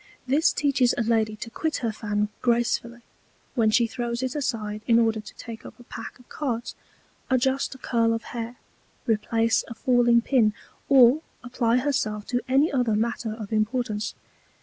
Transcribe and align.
This 0.25 0.51
teaches 0.51 0.95
a 0.97 1.03
Lady 1.03 1.35
to 1.35 1.51
quit 1.51 1.75
her 1.85 1.91
Fan 1.91 2.29
gracefully, 2.41 3.01
when 3.53 3.69
she 3.69 3.85
throws 3.85 4.23
it 4.23 4.33
aside 4.33 4.81
in 4.87 4.97
order 4.97 5.21
to 5.21 5.35
take 5.35 5.63
up 5.63 5.79
a 5.79 5.83
Pack 5.83 6.17
of 6.17 6.27
Cards, 6.27 6.73
adjust 7.29 7.75
a 7.75 7.77
Curl 7.77 8.11
of 8.11 8.23
Hair, 8.33 8.55
replace 9.05 9.63
a 9.67 9.75
falling 9.75 10.21
Pin, 10.21 10.55
or 10.89 11.21
apply 11.43 11.77
her 11.77 11.93
self 11.93 12.25
to 12.29 12.41
any 12.49 12.71
other 12.71 12.95
Matter 12.95 13.35
of 13.35 13.53
Importance. 13.53 14.15